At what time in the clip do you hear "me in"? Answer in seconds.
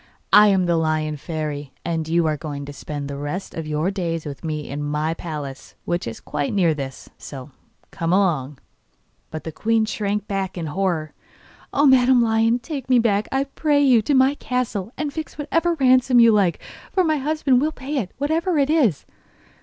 4.43-4.81